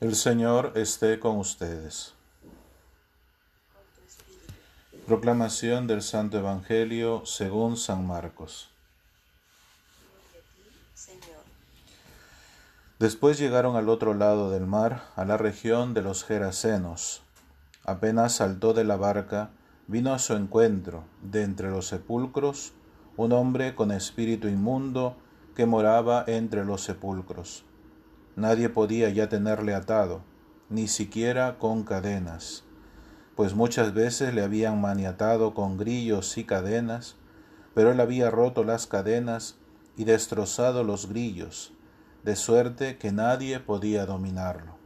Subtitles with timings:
[0.00, 2.14] El Señor esté con ustedes.
[5.06, 8.70] Proclamación del Santo Evangelio según San Marcos.
[12.98, 17.22] Después llegaron al otro lado del mar, a la región de los Gerasenos.
[17.84, 19.50] Apenas saltó de la barca,
[19.86, 22.72] vino a su encuentro, de entre los sepulcros,
[23.16, 25.16] un hombre con espíritu inmundo
[25.54, 27.64] que moraba entre los sepulcros.
[28.36, 30.22] Nadie podía ya tenerle atado,
[30.68, 32.64] ni siquiera con cadenas,
[33.36, 37.16] pues muchas veces le habían maniatado con grillos y cadenas,
[37.74, 39.56] pero él había roto las cadenas
[39.96, 41.72] y destrozado los grillos,
[42.22, 44.76] de suerte que nadie podía dominarlo.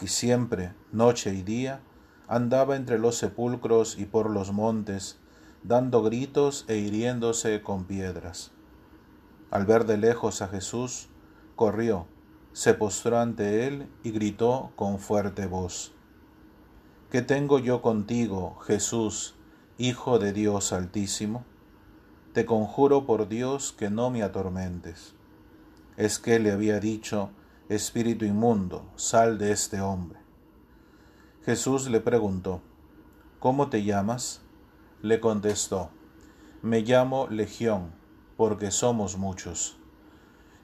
[0.00, 1.80] Y siempre, noche y día,
[2.26, 5.18] andaba entre los sepulcros y por los montes,
[5.62, 8.50] dando gritos e hiriéndose con piedras.
[9.50, 11.08] Al ver de lejos a Jesús,
[11.56, 12.06] corrió,
[12.52, 15.94] se postró ante él y gritó con fuerte voz,
[17.10, 19.34] ¿Qué tengo yo contigo, Jesús,
[19.78, 21.44] Hijo de Dios Altísimo?
[22.32, 25.14] Te conjuro por Dios que no me atormentes.
[25.98, 27.30] Es que le había dicho,
[27.68, 30.20] Espíritu inmundo, sal de este hombre.
[31.44, 32.62] Jesús le preguntó,
[33.40, 34.40] ¿Cómo te llamas?
[35.02, 35.90] Le contestó,
[36.62, 37.92] Me llamo Legión,
[38.36, 39.81] porque somos muchos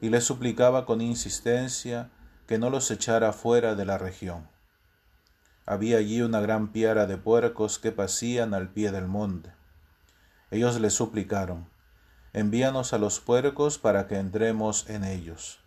[0.00, 2.10] y le suplicaba con insistencia
[2.46, 4.48] que no los echara fuera de la región.
[5.64, 9.50] Había allí una gran piara de puercos que pasían al pie del monte.
[10.50, 11.68] Ellos le suplicaron,
[12.32, 15.58] envíanos a los puercos para que entremos en ellos.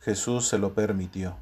[0.00, 1.36] Jesús se lo permitió.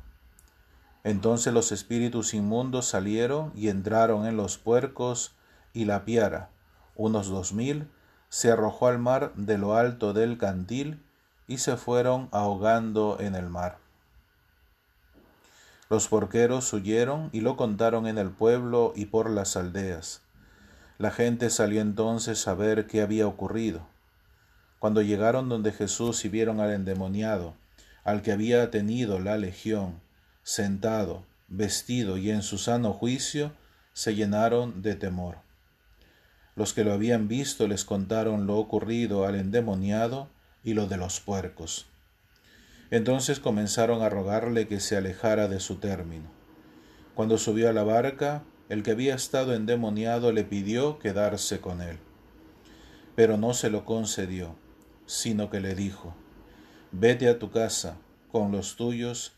[1.05, 5.37] Entonces los espíritus inmundos salieron y entraron en los puercos,
[5.75, 6.51] y la piara,
[6.97, 7.89] unos dos mil,
[8.31, 11.06] se arrojó al mar de lo alto del cantil
[11.49, 13.79] y se fueron ahogando en el mar.
[15.89, 20.23] Los porqueros huyeron y lo contaron en el pueblo y por las aldeas.
[20.99, 23.87] La gente salió entonces a ver qué había ocurrido.
[24.81, 27.55] Cuando llegaron donde Jesús y vieron al endemoniado,
[28.03, 30.01] al que había tenido la legión,
[30.43, 33.53] sentado, vestido y en su sano juicio,
[33.93, 35.39] se llenaron de temor.
[36.57, 40.29] Los que lo habían visto les contaron lo ocurrido al endemoniado
[40.67, 41.87] y lo de los puercos.
[42.91, 46.29] Entonces comenzaron a rogarle que se alejara de su término.
[47.15, 51.99] Cuando subió a la barca, el que había estado endemoniado le pidió quedarse con él.
[53.15, 54.57] Pero no se lo concedió,
[55.07, 56.17] sino que le dijo,
[56.91, 57.97] Vete a tu casa
[58.33, 59.35] con los tuyos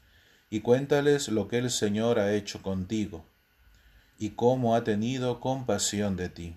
[0.48, 3.26] y cuéntales lo que el Señor ha hecho contigo
[4.18, 6.56] y cómo ha tenido compasión de ti.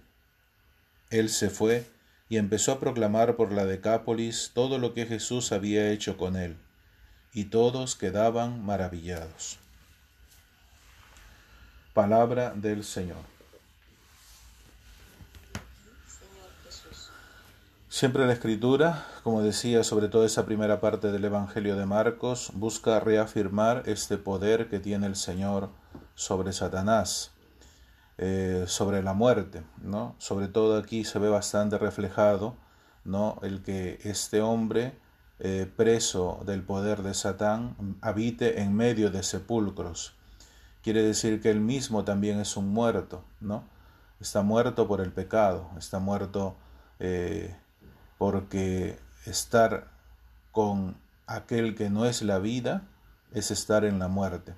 [1.10, 1.86] Él se fue
[2.32, 6.56] y empezó a proclamar por la Decápolis todo lo que Jesús había hecho con él,
[7.34, 9.60] y todos quedaban maravillados.
[11.94, 13.18] Palabra del Señor.
[17.90, 23.02] Siempre la Escritura, como decía, sobre todo esa primera parte del Evangelio de Marcos, busca
[23.02, 25.68] reafirmar este poder que tiene el Señor
[26.16, 27.32] sobre Satanás
[28.24, 30.14] eh, sobre la muerte, ¿no?
[30.20, 32.56] Sobre todo aquí se ve bastante reflejado,
[33.04, 33.40] ¿no?
[33.42, 34.94] El que este hombre
[35.40, 40.14] eh, preso del poder de Satán habite en medio de sepulcros.
[40.84, 43.64] Quiere decir que él mismo también es un muerto, ¿no?
[44.20, 46.56] Está muerto por el pecado, está muerto
[47.00, 47.56] eh,
[48.20, 49.88] porque estar
[50.52, 50.96] con
[51.26, 52.84] aquel que no es la vida
[53.34, 54.54] es estar en la muerte.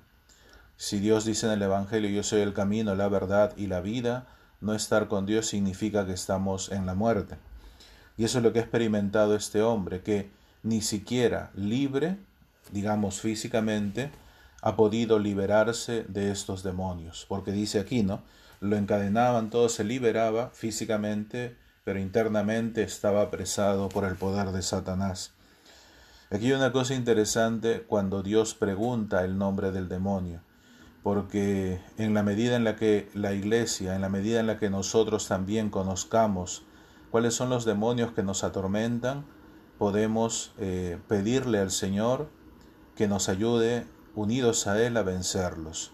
[0.76, 4.26] Si Dios dice en el Evangelio, yo soy el camino, la verdad y la vida,
[4.60, 7.36] no estar con Dios significa que estamos en la muerte.
[8.16, 10.30] Y eso es lo que ha experimentado este hombre, que
[10.62, 12.18] ni siquiera libre,
[12.72, 14.10] digamos físicamente,
[14.62, 17.24] ha podido liberarse de estos demonios.
[17.28, 18.22] Porque dice aquí, ¿no?
[18.60, 25.32] Lo encadenaban, todo se liberaba físicamente, pero internamente estaba apresado por el poder de Satanás.
[26.30, 30.40] Aquí hay una cosa interesante cuando Dios pregunta el nombre del demonio
[31.04, 34.70] porque en la medida en la que la iglesia, en la medida en la que
[34.70, 36.64] nosotros también conozcamos
[37.10, 39.26] cuáles son los demonios que nos atormentan,
[39.76, 42.30] podemos eh, pedirle al Señor
[42.96, 45.92] que nos ayude unidos a Él a vencerlos.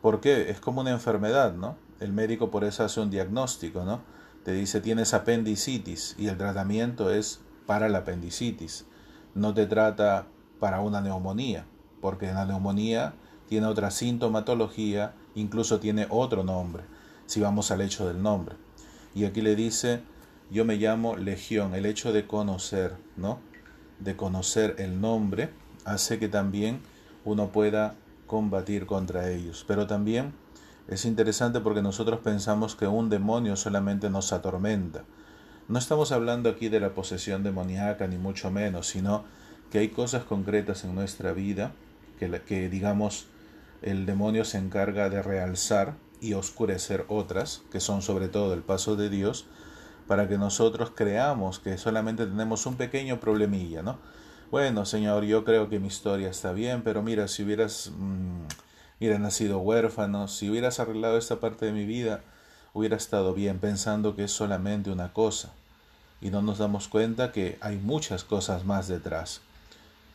[0.00, 1.76] Porque es como una enfermedad, ¿no?
[2.00, 4.00] El médico por eso hace un diagnóstico, ¿no?
[4.44, 8.86] Te dice tienes apendicitis y el tratamiento es para la apendicitis.
[9.34, 10.26] No te trata
[10.58, 11.66] para una neumonía,
[12.00, 13.12] porque en la neumonía
[13.48, 16.84] tiene otra sintomatología, incluso tiene otro nombre,
[17.26, 18.56] si vamos al hecho del nombre.
[19.14, 20.02] Y aquí le dice,
[20.50, 23.40] yo me llamo Legión, el hecho de conocer, ¿no?
[23.98, 25.50] De conocer el nombre
[25.84, 26.80] hace que también
[27.24, 27.94] uno pueda
[28.26, 29.64] combatir contra ellos.
[29.66, 30.32] Pero también
[30.86, 35.04] es interesante porque nosotros pensamos que un demonio solamente nos atormenta.
[35.68, 39.24] No estamos hablando aquí de la posesión demoníaca, ni mucho menos, sino
[39.70, 41.72] que hay cosas concretas en nuestra vida
[42.18, 43.26] que, que digamos,
[43.82, 48.96] el demonio se encarga de realzar y oscurecer otras, que son sobre todo el paso
[48.96, 49.46] de Dios,
[50.06, 53.98] para que nosotros creamos que solamente tenemos un pequeño problemilla, ¿no?
[54.50, 58.44] Bueno, Señor, yo creo que mi historia está bien, pero mira, si hubieras, mm,
[59.20, 62.22] nacido huérfano, si hubieras arreglado esta parte de mi vida,
[62.72, 65.52] hubiera estado bien, pensando que es solamente una cosa.
[66.20, 69.42] Y no nos damos cuenta que hay muchas cosas más detrás.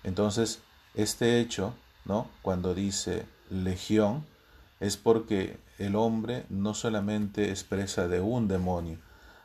[0.04, 0.62] Entonces,
[0.96, 1.74] este hecho,
[2.06, 2.28] ¿no?
[2.42, 4.26] Cuando dice legión,
[4.80, 8.98] es porque el hombre no solamente expresa de un demonio,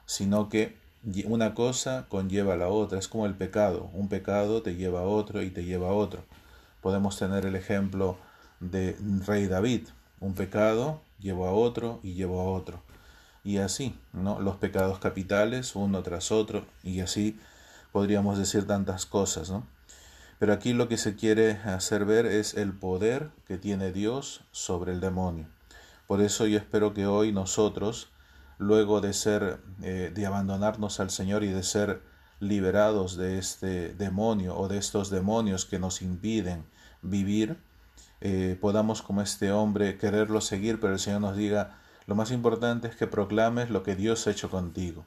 [0.06, 0.76] sino que
[1.26, 5.04] una cosa conlleva a la otra, es como el pecado, un pecado te lleva a
[5.04, 6.22] otro y te lleva a otro.
[6.80, 8.18] Podemos tener el ejemplo
[8.60, 8.96] de
[9.26, 9.88] rey David,
[10.20, 12.82] un pecado llevó a otro y llevó a otro.
[13.44, 14.40] Y así, ¿no?
[14.40, 17.38] Los pecados capitales uno tras otro y así
[17.92, 19.64] podríamos decir tantas cosas, ¿no?
[20.38, 24.92] Pero aquí lo que se quiere hacer ver es el poder que tiene Dios sobre
[24.92, 25.48] el demonio.
[26.06, 28.10] Por eso yo espero que hoy nosotros
[28.58, 32.02] luego de ser, eh, de abandonarnos al Señor y de ser
[32.40, 36.64] liberados de este demonio o de estos demonios que nos impiden
[37.02, 37.58] vivir,
[38.20, 42.88] eh, podamos como este hombre quererlo seguir, pero el Señor nos diga, lo más importante
[42.88, 45.04] es que proclames lo que Dios ha hecho contigo.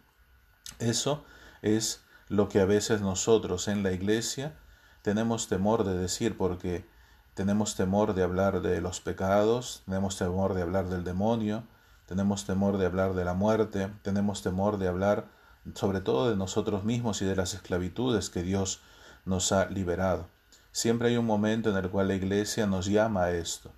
[0.79, 1.23] Eso
[1.61, 4.53] es lo que a veces nosotros en la iglesia
[5.01, 6.85] tenemos temor de decir porque
[7.33, 11.63] tenemos temor de hablar de los pecados, tenemos temor de hablar del demonio,
[12.05, 15.27] tenemos temor de hablar de la muerte, tenemos temor de hablar
[15.75, 18.81] sobre todo de nosotros mismos y de las esclavitudes que Dios
[19.25, 20.27] nos ha liberado.
[20.71, 23.71] Siempre hay un momento en el cual la iglesia nos llama a esto.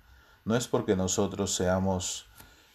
[0.44, 2.26] No es porque nosotros seamos,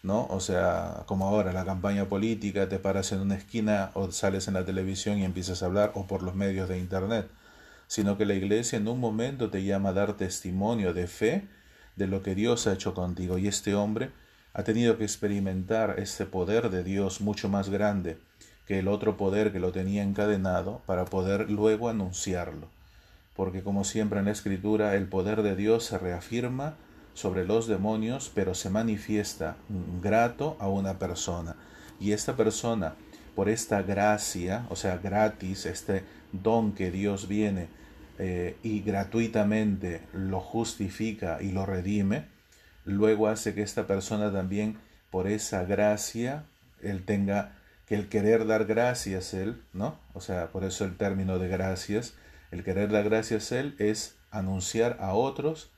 [0.02, 0.26] ¿no?
[0.30, 4.54] O sea, como ahora la campaña política, te paras en una esquina o sales en
[4.54, 7.30] la televisión y empiezas a hablar o por los medios de internet,
[7.90, 11.48] sino que la iglesia en un momento te llama a dar testimonio de fe
[11.96, 13.36] de lo que Dios ha hecho contigo.
[13.36, 14.12] Y este hombre
[14.52, 18.18] ha tenido que experimentar este poder de Dios mucho más grande
[18.64, 22.68] que el otro poder que lo tenía encadenado para poder luego anunciarlo.
[23.34, 26.76] Porque como siempre en la escritura el poder de Dios se reafirma
[27.14, 29.56] sobre los demonios, pero se manifiesta
[30.00, 31.56] grato a una persona.
[31.98, 32.94] Y esta persona,
[33.34, 37.68] por esta gracia, o sea, gratis, este don que Dios viene
[38.18, 42.26] eh, y gratuitamente lo justifica y lo redime,
[42.84, 44.78] luego hace que esta persona también,
[45.10, 46.44] por esa gracia,
[46.82, 47.56] él tenga
[47.86, 49.98] que el querer dar gracias él, ¿no?
[50.12, 52.14] O sea, por eso el término de gracias,
[52.50, 55.72] el querer dar gracias él es anunciar a otros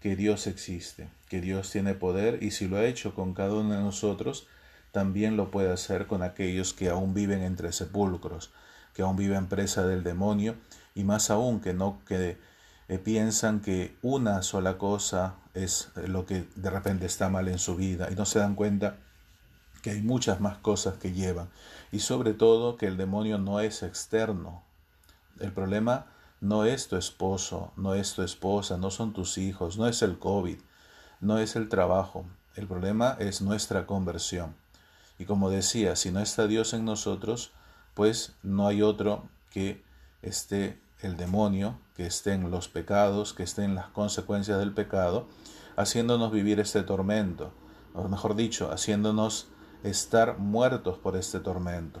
[0.00, 3.74] que Dios existe, que Dios tiene poder y si lo ha hecho con cada uno
[3.74, 4.46] de nosotros,
[4.98, 8.50] también lo puede hacer con aquellos que aún viven entre sepulcros,
[8.94, 10.56] que aún viven presa del demonio
[10.96, 12.36] y más aún que no que
[12.88, 17.60] eh, piensan que una sola cosa es eh, lo que de repente está mal en
[17.60, 18.96] su vida y no se dan cuenta
[19.82, 21.48] que hay muchas más cosas que llevan
[21.92, 24.64] y sobre todo que el demonio no es externo.
[25.38, 26.06] El problema
[26.40, 30.18] no es tu esposo, no es tu esposa, no son tus hijos, no es el
[30.18, 30.58] COVID,
[31.20, 32.24] no es el trabajo.
[32.56, 34.56] El problema es nuestra conversión.
[35.18, 37.52] Y como decía, si no está Dios en nosotros,
[37.94, 39.82] pues no hay otro que
[40.22, 45.28] esté el demonio, que estén los pecados, que estén las consecuencias del pecado,
[45.76, 47.52] haciéndonos vivir este tormento,
[47.94, 49.48] o mejor dicho, haciéndonos
[49.82, 52.00] estar muertos por este tormento.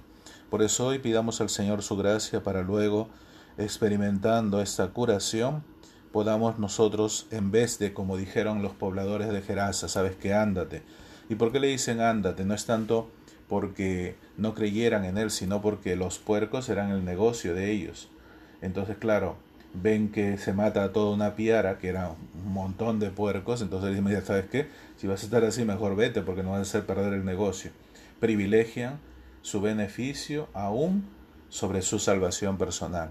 [0.50, 3.08] Por eso hoy pidamos al Señor su gracia para luego,
[3.56, 5.64] experimentando esta curación,
[6.12, 10.82] podamos nosotros, en vez de como dijeron los pobladores de Gerasa, sabes que ándate.
[11.28, 12.44] ¿Y por qué le dicen ándate?
[12.44, 13.10] No es tanto
[13.48, 18.08] porque no creyeran en él, sino porque los puercos eran el negocio de ellos.
[18.60, 19.36] Entonces, claro,
[19.74, 23.90] ven que se mata a toda una piara, que era un montón de puercos, entonces
[23.90, 24.68] dicen, ¿sabes qué?
[24.96, 27.70] Si vas a estar así, mejor vete, porque no vas a hacer perder el negocio.
[28.20, 28.98] Privilegian
[29.42, 31.04] su beneficio aún
[31.48, 33.10] sobre su salvación personal.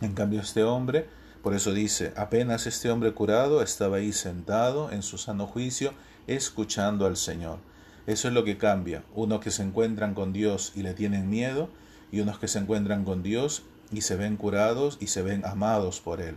[0.00, 1.06] En cambio, este hombre,
[1.42, 5.92] por eso dice, apenas este hombre curado estaba ahí sentado en su sano juicio,
[6.26, 7.58] escuchando al Señor.
[8.06, 9.04] Eso es lo que cambia.
[9.14, 11.68] Unos que se encuentran con Dios y le tienen miedo,
[12.10, 16.00] y unos que se encuentran con Dios y se ven curados y se ven amados
[16.00, 16.36] por Él,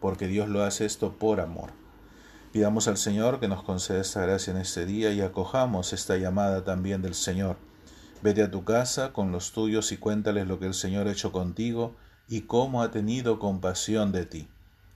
[0.00, 1.70] porque Dios lo hace esto por amor.
[2.52, 6.64] Pidamos al Señor que nos conceda esta gracia en este día y acojamos esta llamada
[6.64, 7.56] también del Señor.
[8.22, 11.32] Vete a tu casa con los tuyos y cuéntales lo que el Señor ha hecho
[11.32, 11.96] contigo
[12.28, 14.48] y cómo ha tenido compasión de ti.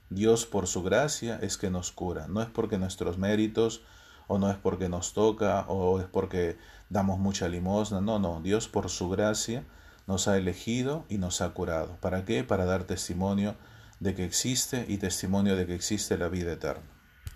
[0.09, 3.81] Dios por su gracia es que nos cura, no es porque nuestros méritos
[4.27, 6.57] o no es porque nos toca o es porque
[6.89, 9.63] damos mucha limosna, no, no, Dios por su gracia
[10.07, 11.97] nos ha elegido y nos ha curado.
[11.99, 12.43] ¿Para qué?
[12.43, 13.55] Para dar testimonio
[13.99, 16.96] de que existe y testimonio de que existe la vida eterna.